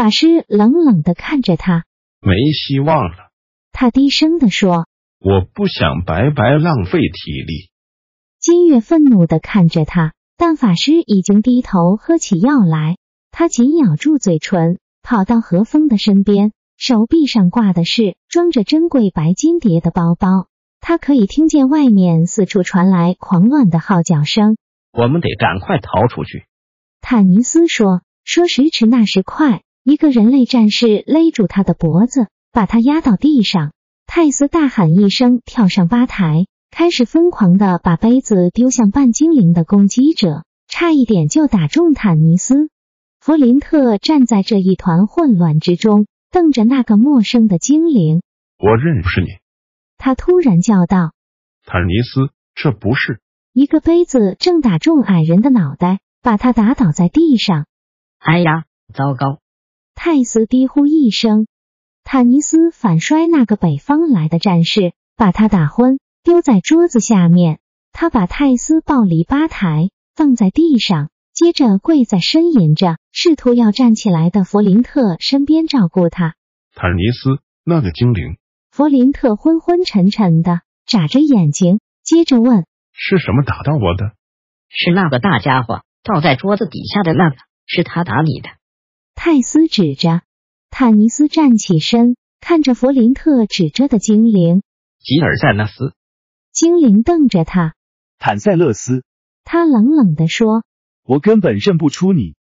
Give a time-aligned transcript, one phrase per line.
[0.00, 1.84] 法师冷冷的看着他，
[2.22, 3.28] 没希望了。
[3.70, 4.86] 他低声的说
[5.20, 7.68] ：“我不想白白浪费体力。”
[8.40, 12.96] 金月愤怒的看着他，但法师已经低头喝起药来。
[13.30, 20.46] 他紧咬住嘴唇，跑到何风的身边，手臂上挂的是装着珍贵白金蝶的包包。
[20.80, 24.56] 他可以听见外面四处传来狂乱的号角声。
[24.94, 26.46] 我们得赶快逃出去。
[27.02, 33.72] 坦尼斯说：“说时迟，那时快。”一个人类战士勒住他的脖子，把他压到地上。
[34.06, 42.68] 泰斯大喊一声，跳上吧台，开始疯狂的把杯子丢向半精灵的攻击者，差一点就打中坦尼斯。
[43.20, 48.22] 弗林特站在这一团混乱之中，瞪着那个陌生的精灵。
[48.58, 49.28] 我认识你，
[49.96, 51.12] 他突然叫道
[51.64, 53.20] ：“坦尼斯，这不是……”
[53.52, 57.66] 一个杯子正打中矮人的脑袋，把他打倒在地上。
[58.18, 58.64] 哎呀，
[58.94, 59.39] 糟糕！
[60.02, 61.46] 泰斯低呼一声，
[62.04, 67.58] 坦尼斯反摔那个北方来的战士，把他打昏，丢在桌子下面。
[67.92, 76.34] 他把泰斯抱离吧台，放在地上，接着跪在呻吟着，试图要站起来的弗林特身边照顾他。
[76.74, 78.38] 坦尼斯，那个精灵。
[78.70, 82.64] 弗林特昏昏沉沉的眨着眼睛，接着问
[82.96, 84.12] ：“是什么打到我的
[84.72, 88.48] ？”“是那个大家伙倒在桌子底下的那个，是他打你的。”
[89.22, 90.22] 泰斯指着
[90.70, 94.62] 坦尼斯站起身，看着弗林特指着的精灵
[94.98, 95.92] 吉尔塞纳斯。
[96.52, 97.74] 精灵瞪着他，
[98.18, 99.04] 坦塞勒斯。
[99.44, 100.64] 他冷冷地说
[101.04, 102.34] ：“我根本认不出你，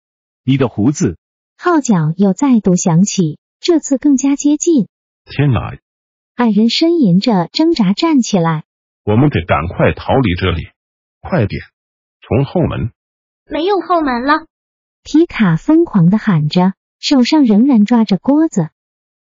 [0.46, 1.18] 你的胡子。”
[1.60, 4.88] 号角又再度响起，这次更加接近。
[5.26, 5.78] 天哪！
[6.36, 8.64] 矮人呻吟着挣扎站起来。
[9.04, 10.62] 我们得赶快逃离这里，
[11.20, 11.62] 快点！
[12.22, 12.94] 从后门。
[13.52, 14.46] 没有后门了。
[15.04, 18.70] 皮卡疯狂的喊着，手上仍然抓着锅子。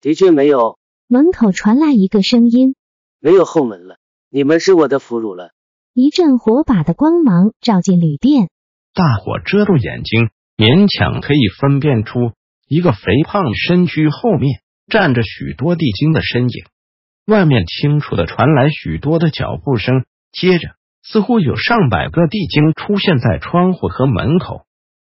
[0.00, 0.78] 的确没有。
[1.06, 2.74] 门口传来一个声音
[3.18, 3.96] ：“没有后门了，
[4.30, 5.52] 你们是我的俘虏了。”
[5.94, 8.50] 一阵火把的光芒照进旅店，
[8.92, 12.32] 大火遮住眼睛，勉强可以分辨出
[12.68, 16.64] 一个肥胖身躯后面站着许多地精的身影。
[17.26, 24.66] 外面清楚的传来许多的脚步声，接着似乎有上百个地精出现在窗户和门口。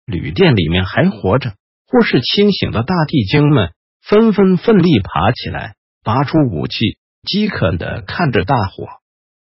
[0.05, 1.55] 旅店里面还活着
[1.87, 8.85] 或是清醒的大地精们纷纷奋力爬起来，拔出武器，饥渴的看着大火。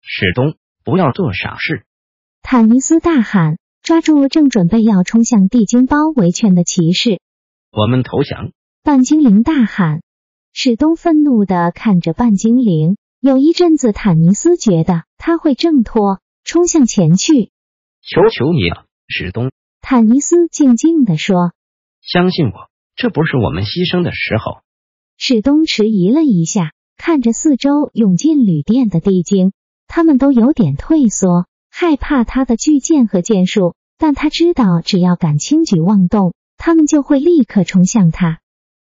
[0.01, 1.85] 史东，不要做傻事！
[2.43, 7.21] 坦尼斯大喊，抓住正准备要冲向地精包围圈的骑士。
[7.71, 8.53] 我们投降！
[8.83, 10.01] 半精灵大喊。
[10.55, 17.51] 史东愤怒的看着半精灵，有一阵子，坦尼斯觉得他会挣脱，冲向前去。
[18.01, 19.51] 求求你了，史东！
[19.81, 21.53] 坦尼斯静静的说
[22.03, 24.63] ：“相信我，这不是我们牺牲的时候。”
[25.17, 29.53] 史东迟疑了一下，看着四周涌进旅店的地精，
[29.87, 33.75] 他们都有点退缩，害怕他的巨剑和剑术。
[34.01, 38.39] 但他知道，只要敢轻举妄动，他们就会立刻冲向他。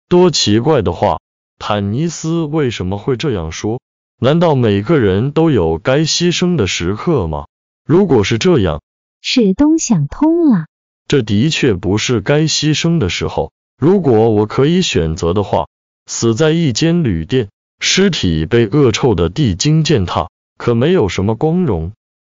[0.09, 1.19] 多奇怪的话！
[1.59, 3.81] 坦尼斯为什么会这样说？
[4.21, 7.47] 难道每个人都有该牺牲的时刻吗？
[7.85, 8.81] 如果是这样，
[9.21, 10.67] 史东想通了。
[11.13, 13.53] 这的确不是该牺牲的时候。
[13.79, 15.67] 如果我可以选择的话，
[16.07, 17.51] 死在一间旅店，
[17.81, 21.93] 尸体被恶臭的地精践踏，可没有什么光荣。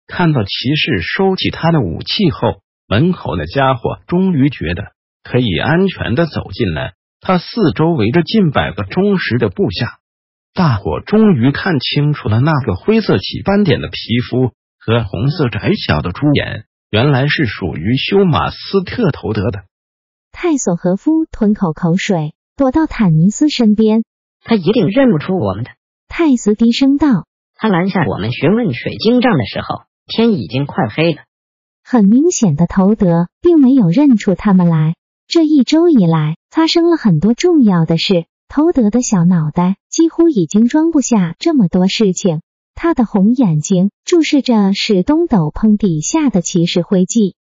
[0.09, 4.91] 看到骑士收起他的武器后，门口的家伙终于觉得
[5.23, 6.94] 可以安全的走进来。
[7.20, 10.00] 他四周围着近百个忠实的部下。
[10.53, 13.97] 大伙终于看清楚了那个灰色起斑点的皮
[14.29, 14.50] 肤
[14.81, 16.65] 和红色窄小的猪眼。
[16.94, 19.64] 原来是属于休马斯特头德的
[20.31, 24.05] 泰索和夫吞口口水，躲到坦尼斯身边。
[24.44, 25.73] 他一定认不出我们的。
[26.06, 27.26] 泰斯低声道
[27.58, 31.23] ：“他拦下我们询问水晶杖的时候，天已经快黑了。”
[31.82, 34.94] 很明显的，头德并没有认出他们来。
[35.26, 38.26] 这一周以来，发生了很多重要的事。
[38.46, 42.41] 头德的小脑袋几乎已经装不下这么多事情。
[42.75, 47.37] 他的红眼睛注视着史东斗篷底下的骑士徽记，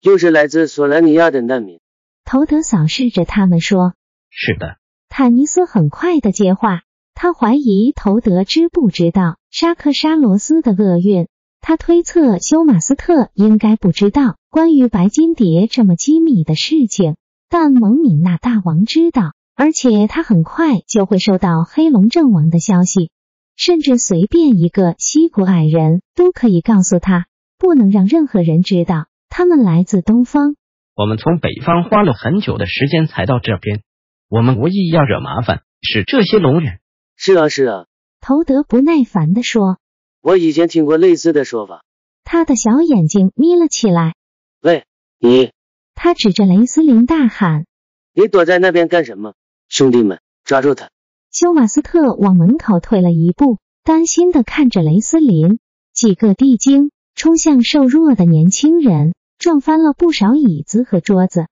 [0.00, 1.80] 又是来自索兰尼亚的难民。
[2.24, 3.94] 头德扫视着他们说
[4.30, 4.76] ：“是的。”
[5.08, 6.82] 坦尼斯很快的接话，
[7.14, 11.28] 他怀疑头德知不知道沙克沙罗斯的厄运。
[11.60, 17.16] 他推测休马斯特应该不知道关于白金蝶这么机密的事情，
[17.48, 23.10] 但蒙敏娜大王知道，而且他很快就会收到黑龙阵亡的消息，
[23.56, 27.26] 甚至随便一个西古矮人都可以告诉他，
[27.58, 30.56] 不能让任何人知道他们来自东方。
[30.94, 33.82] 我们从北方花了很久的时间才到这边，
[34.28, 36.80] 我们无意要惹麻烦，是这些龙人。
[37.16, 37.86] 是啊，是啊。
[38.20, 39.78] 头德不耐烦的说。
[40.20, 41.82] 我以前听过类似的说法。
[42.24, 44.14] 他的小眼睛眯了起来。
[44.62, 44.84] 喂，
[45.18, 45.50] 你！
[45.94, 47.66] 他指着雷斯林大喊
[48.14, 49.34] ：“你躲在那边干什么？
[49.68, 50.90] 兄弟们，抓住他！”
[51.32, 55.58] 休马斯特往门口退了一步，担心的看着雷斯林。
[55.94, 61.46] 几个地精冲向瘦弱的年轻人，撞翻了不少椅子和桌子。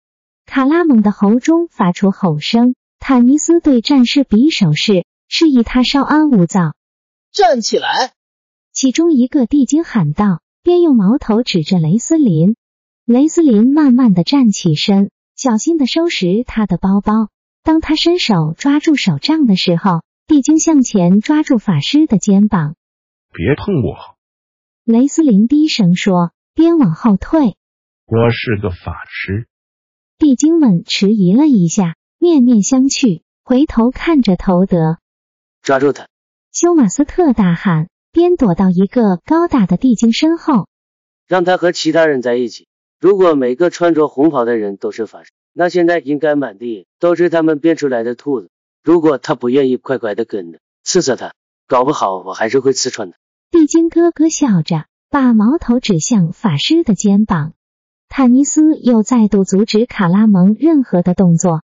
[0.45, 2.75] 卡拉蒙的喉中发出吼声。
[2.99, 6.75] 坦尼斯对战士比手势，示意他稍安勿躁。
[7.33, 8.13] 站起来！
[8.75, 12.55] 其中一个地精喊道，边用矛头指着雷斯林。
[13.07, 17.31] 雷斯林慢慢的站起身，小心的收拾他的包包。
[17.63, 22.75] 当他伸手抓住手杖的时候，地精向前抓住法师的肩膀。
[23.33, 24.17] 别碰我！
[24.85, 27.57] 雷斯林低声说，边往后退。
[28.07, 29.47] 我是个法师。
[30.19, 34.99] 地精们迟疑了一下，面面相觑，回头看着头德。
[35.63, 36.09] 抓住他！
[36.53, 37.89] 休马斯特大喊。
[38.13, 40.67] 边躲到一个高大的地精身后，
[41.29, 42.67] 让他和其他人在一起。
[42.99, 48.51] 如果每个穿着红袍的人都是法师，那现在应该满地都是他们变出来的兔子。
[48.83, 51.35] 如果他不愿意乖乖的跟着，刺刺他，
[51.67, 53.17] 搞不好我还是会刺穿他。
[53.51, 57.55] 地精哥哥笑着，把矛头指向法师的肩膀。
[58.09, 61.63] 坦尼斯又再度阻止卡拉蒙任何的动作。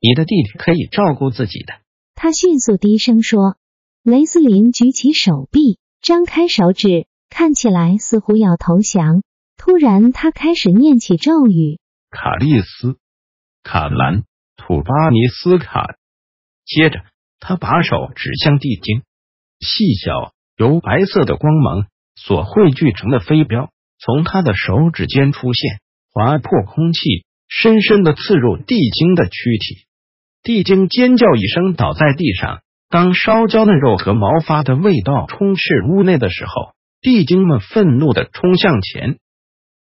[0.00, 1.74] 你的弟弟可以照顾自己的，
[2.14, 3.56] 他迅速低声说。
[4.02, 5.78] 雷斯林举起手臂。
[6.02, 9.22] 张开手指，看起来似乎要投降。
[9.56, 11.78] 突然，他开始念起咒语
[12.12, 12.98] ：“卡利斯、
[13.64, 14.22] 卡兰、
[14.56, 15.96] 土巴尼斯卡。”
[16.64, 17.00] 接着，
[17.40, 19.02] 他把手指向地精，
[19.58, 25.80] 细小由白色的光芒所汇聚成的飞镖从他的手指间出现，
[26.12, 29.86] 划破空气，深深的刺入地精的躯体。
[30.42, 32.60] 地精尖叫一声，倒在地上。
[32.90, 39.18] 当烧焦的肉和毛发的味道充斥屋内的时候，地精们愤怒的冲向前。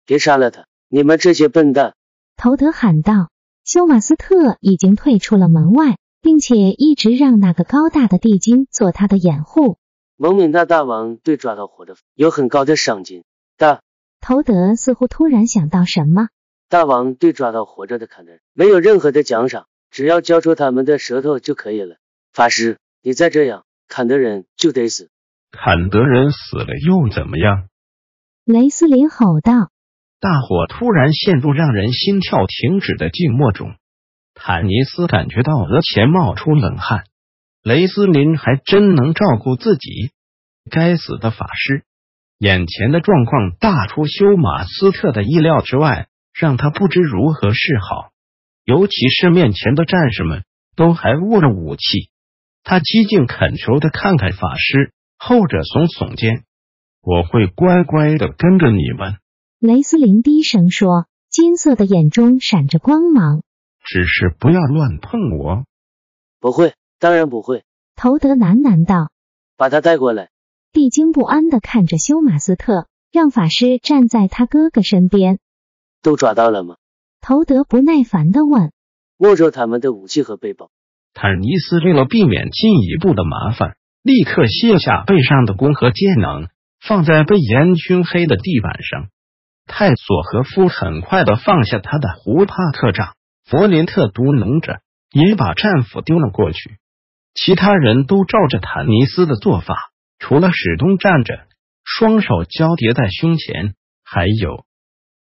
[0.06, 0.66] 别杀了他！
[0.88, 1.94] 你们这些笨蛋！
[2.36, 3.31] 头德喊道。
[3.72, 9.78] 休马斯特已经退出了门外，并且一直让那个高大的地精做他的掩护。
[10.18, 13.24] 蒙敏大大王对抓到活的有很高的赏金。
[13.56, 13.80] 大
[14.20, 16.28] 头德似乎突然想到什么。
[16.68, 21.96] 大王对抓到活着的砍的人没有任何的奖赏，只要交出他们的舌头就可以了。
[22.34, 22.76] 法师。
[23.02, 25.08] 你再这样砍的人就得死，
[25.50, 27.68] 砍的人死了又怎么样？
[28.44, 29.71] 雷斯林吼道。
[30.22, 33.74] 大伙突然陷入让人心跳停止的静默中。
[34.34, 37.02] 坦尼斯感觉到额前冒出冷汗。
[37.64, 40.12] 雷斯林还真能照顾自己。
[40.70, 41.82] 该死的法师！
[42.38, 46.06] 眼前的状况大出休马斯特的意料之外，
[46.38, 48.10] 让他不知如何是好。
[48.64, 50.44] 尤其是面前的战士们
[50.76, 51.82] 都还握着武器。
[52.62, 56.44] 他激进恳求的看看法师，后者耸耸肩
[57.02, 59.16] ：“我会乖乖的跟着你们。”
[59.62, 63.44] 雷斯林低声说，金色的眼中闪着光芒
[63.86, 65.66] ：“只是不要乱碰我。
[66.40, 67.62] ”“不会，当然不会。”
[67.94, 69.12] 头德喃喃道。
[69.56, 70.30] “把他带过来。”
[70.74, 75.38] 地精不安的看着休马斯特，让法师站在他哥哥身边。
[76.02, 76.74] “都抓到了吗？”
[77.22, 78.72] 头德不耐烦的问。
[79.16, 80.70] “没收他们的武器和背包。”
[81.14, 86.48] 坦尼斯为了避免进一步的麻烦，立刻卸下背上的弓和箭囊，
[86.80, 89.06] 放在被烟熏黑的地板上。
[89.66, 93.14] 泰索和夫很快的放下他的胡帕克杖，
[93.44, 94.80] 弗林特嘟囔着，
[95.12, 96.78] 也把战斧丢了过去。
[97.34, 99.76] 其他人都照着坦尼斯的做法，
[100.18, 101.46] 除了史东站着，
[101.84, 104.64] 双手交叠在胸前，还有，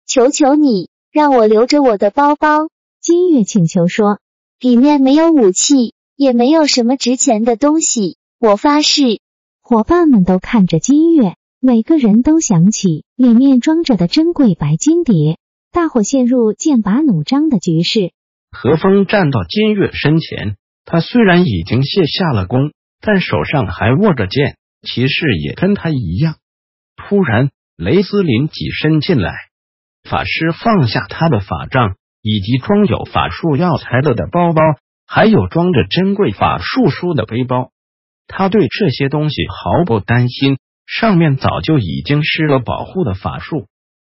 [0.07, 2.69] 求求你让我留着我的包包。
[3.01, 4.19] 金月请求说。
[4.61, 8.17] 里面没有武器，也没有什么值钱的东西。
[8.41, 9.21] 我发誓。
[9.61, 15.37] 伙伴们都看着金月，每个人都想起里面装着的珍贵白金碟。
[15.71, 18.11] 大伙陷入剑拔弩张的局势。
[18.51, 26.35] 何风站到金月身前，他虽然已经卸下了弓，但手上还握着剑，骑士也跟他一样。
[26.95, 29.33] 突然，雷斯林挤身进来，
[30.09, 31.95] 法师放下他的法杖。
[32.21, 34.61] 以及装有法术药材的的包包，
[35.07, 37.71] 还有装着珍贵法术书的背包。
[38.27, 40.57] 他对这些东西毫不担心，
[40.89, 43.67] 上面早就已经施了保护的法术。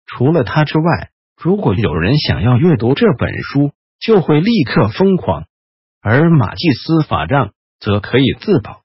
[0.06, 5.44] 除了他之外，如果有人想要阅读这本书，就会立刻疯狂。
[6.00, 8.80] 而马祭司法杖则可以自保。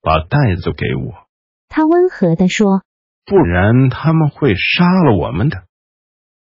[0.00, 1.26] 把袋子给我，
[1.68, 2.84] 他温和的说，
[3.24, 5.64] 不然他们会杀了我们的。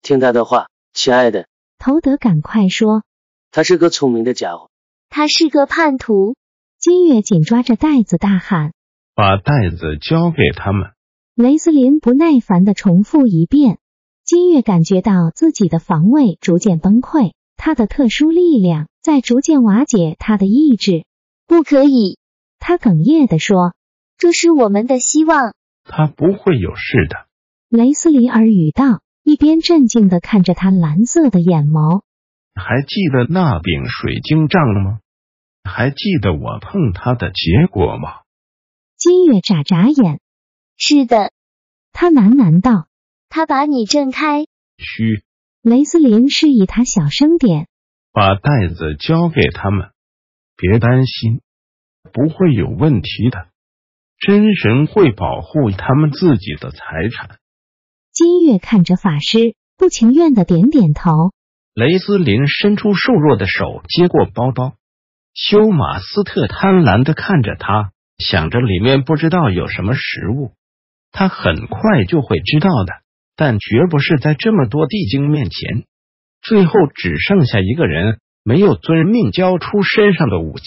[0.02, 1.46] 听他的话，亲爱的。
[1.78, 3.04] 头德赶快说，
[3.50, 4.68] 他是个聪明的家伙，
[5.08, 6.36] 他是个叛徒。
[6.78, 8.74] 金月紧抓着袋子大喊
[9.14, 10.90] ：“把袋子交给他们！”
[11.34, 13.78] 雷斯林不耐烦的重复一遍。
[14.24, 21.04] 金月感觉到自己的防卫逐渐崩溃，他的特殊力量在逐渐瓦解他的意志。
[21.46, 22.16] 不可以。
[22.58, 23.74] 他哽咽的说
[24.16, 25.52] ：“这是我们的希望。”
[25.84, 27.26] 他不会有事的，
[27.68, 32.00] 雷斯林耳语道，一边镇静的看着他蓝色的眼眸。
[32.54, 35.00] 还记得那柄水晶杖吗？
[35.64, 38.23] 还记得我碰它的结果吗？
[39.04, 40.18] 金月眨眨眼。
[40.78, 41.30] 是的，
[41.92, 42.86] 他喃喃道。
[43.28, 44.46] 他把你震开。
[44.78, 45.22] 嘘。
[45.60, 47.68] 雷斯林示意他小声点。
[48.12, 49.90] 把袋子交给他们，
[50.56, 51.42] 别担心。
[52.14, 53.48] 不会有问题的，
[54.16, 56.78] 真神会保护他们自己的财
[57.12, 57.36] 产。
[58.10, 61.10] 金月看着法师，不情愿的点点头。
[61.74, 64.76] 雷斯林伸出瘦弱的手接过包包，
[65.34, 67.92] 休马斯特贪婪的看着他，
[68.24, 70.52] 想着里面不知道有什么食物。
[71.12, 72.94] 他很快就会知道的，
[73.36, 75.84] 但绝不是在这么多地精面前。
[76.40, 80.64] 最后只剩下一个人，没有遵命交出身上的武器。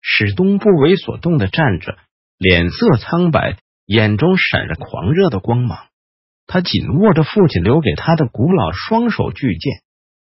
[0.00, 1.98] 史东不为所动的站着，
[2.38, 5.78] 脸色苍白，眼中闪着狂热的光芒。
[6.46, 9.82] 他紧握着父亲留给他的古老双手巨剑。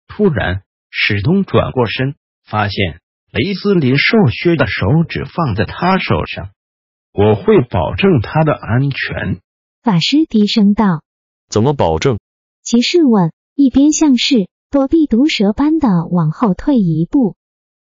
[0.07, 2.15] 突然，史东转过身，
[2.45, 2.99] 发现
[3.31, 6.49] 雷斯林瘦削的手指放在他手上。
[7.11, 9.41] 我会保证他的安全。
[9.81, 11.03] 法师低声道
[11.49, 12.19] ：“怎么保证？”
[12.61, 17.35] 骑士问，一边像是躲避毒蛇般的往后退一步。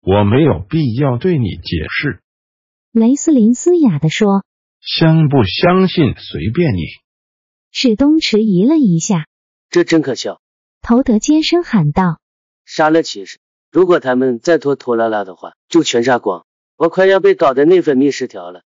[0.01, 2.21] 我没有必要对你解释，
[2.91, 4.43] 雷斯林嘶哑的说
[4.79, 6.81] ：“相不相信随便你。”
[7.71, 9.25] 史东迟疑了一下，
[9.69, 10.39] 这真可笑！
[10.81, 12.19] 头德尖声喊道
[12.63, 13.39] ：“杀了骑士！
[13.75, 16.45] 如果他们再拖拖拉拉的话，就全杀光！
[16.77, 18.61] 我快要被搞得内分泌失调了。”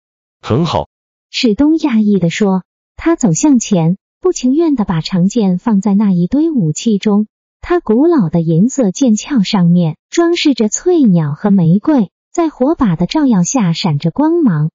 [0.42, 0.88] 很好，
[1.30, 2.64] 史东讶异的说，
[2.96, 7.28] 他走向前，不情愿的把长剑放在那一堆武器中。
[7.60, 14.72] 他古老的银色剑鞘上面装饰着翠鸟和玫瑰，在火把的照耀下闪着光芒。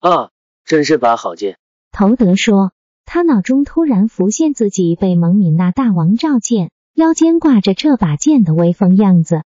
[0.00, 0.30] 啊，
[0.64, 1.58] 真是把好剑！
[1.92, 2.72] 头德说，
[3.04, 9.42] 他脑中突然浮现自己被蒙敏娜大王召见，腰间挂着这把剑的威风样子。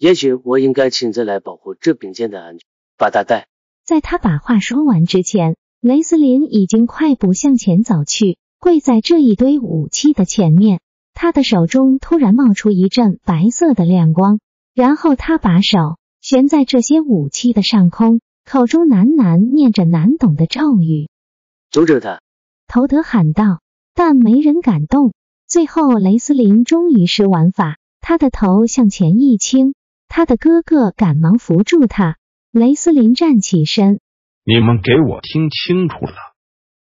[0.00, 2.66] 也许我应该亲自来保护这柄剑的安全，
[2.96, 3.48] 把他带。
[3.84, 10.80] 在他把话说完之前，雷斯林已经快步向前走去，跪在这一堆武器的前面。
[11.12, 14.40] 他的手中突然冒出一阵白色的亮光，
[14.74, 21.10] 然后他把手悬在这些武器的上空，口中喃喃念着难懂的咒语。
[21.70, 22.22] 阻止他！
[22.68, 23.60] 头德喊道，
[23.94, 25.12] 但没人敢动。
[25.46, 29.74] 最后，雷斯林终于施完法，他的头向前一倾，
[30.10, 32.16] 他的哥哥赶忙扶住他。
[32.50, 34.00] 雷斯林站起身
[34.44, 36.16] ：“你们给我听清楚了。”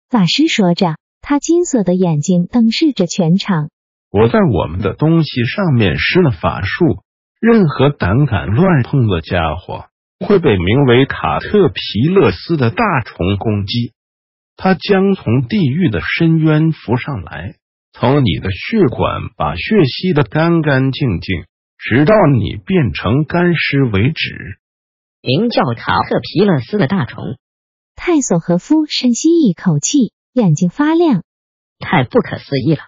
[0.08, 3.68] 法师说着，他金色的眼睛瞪视着全场。
[4.10, 7.02] 我在我们的东西上面施了法术，
[7.38, 9.84] 任何胆敢乱碰的家伙
[10.26, 13.92] 会被名为卡特皮勒斯的大虫攻击，
[14.56, 17.56] 它将从地狱的深渊浮上来，
[17.92, 21.44] 从你的血管把血吸得干干净净，
[21.84, 24.60] 直到你变成干尸为止。
[25.20, 27.24] 名叫卡特皮勒斯的大虫，
[27.96, 31.24] 泰索和夫深吸一口气，眼睛发亮，
[31.80, 32.82] 太不可思议了。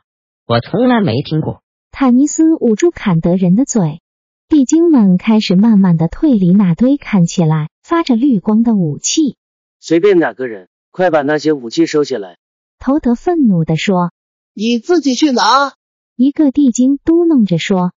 [0.47, 1.61] 我从来没听过。
[1.91, 4.01] 坦尼斯捂住坎德人的嘴，
[4.49, 9.37] 地精们开始慢慢的退离那堆看起来发着绿光的武器。
[9.81, 12.37] 随便哪个人，快把那些武器收起来！
[12.79, 14.13] 头德愤怒的说
[14.55, 15.73] ：“你自己去拿。”
[16.15, 17.93] 一个地精嘟囔着说：“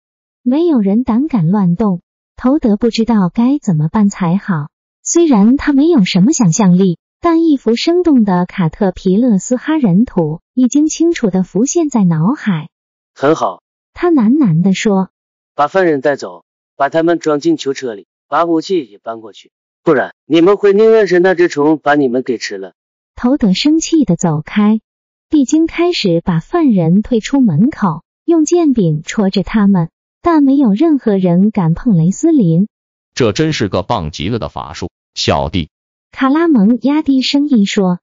[0.47, 2.01] 没有人胆敢乱动。”
[2.37, 4.69] 头德不知道该怎么办才好。
[5.03, 6.99] 虽然他没有什么想象力。
[7.19, 12.69] 但一幅生动的卡特皮勒斯哈人图已经清楚的浮现在脑海。
[13.15, 15.09] 很好，他喃喃地说
[15.55, 19.51] ：“把犯人带走，把他们装进囚车里，把武器也搬过去，
[19.83, 22.75] 不然你们会宁愿是那只虫把你们给吃了。”
[23.17, 24.79] 头德生气的走开。
[25.27, 29.89] 地精开始把犯人推出门口，用剑柄戳着他们。
[30.21, 32.67] 但没有任何人敢碰雷斯林。
[33.13, 35.69] 这真是个棒极了的法术，小弟。
[36.11, 37.99] 卡拉蒙压低声音说：“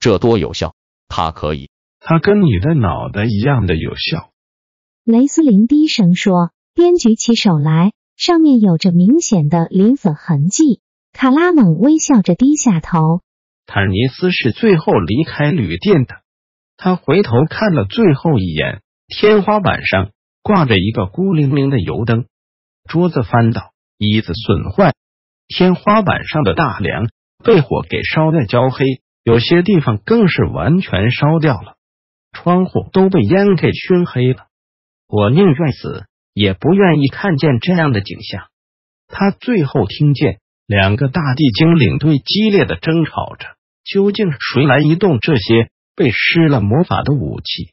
[0.00, 0.74] 这多有效！
[1.08, 1.70] 他可以，
[2.00, 4.30] 他跟你的脑袋一样的有效。”
[5.04, 10.80] 雷斯林低声说，边举起手来，上面有着明显的磷粉痕迹。
[11.12, 13.20] 卡拉蒙微笑着低下头。
[13.66, 16.16] 坦尼斯是最后离开旅店的。
[16.76, 20.10] 他回头看了最后一眼，天花板上
[20.46, 22.26] 挂着一个孤零零的油灯，
[22.88, 24.94] 桌子翻倒，椅子损坏，
[25.48, 27.08] 天花板上的大梁
[27.42, 28.84] 被火给烧得焦黑，
[29.24, 31.74] 有些地方更是完全烧掉了，
[32.30, 34.46] 窗户都被烟给熏黑了。
[35.08, 38.46] 我宁愿死，也不愿意看见这样的景象。
[39.08, 45.70] 他最后听见两个大地精领队激烈的争吵着，究竟谁来移动这些？
[45.96, 47.72] 被施了魔法的武器。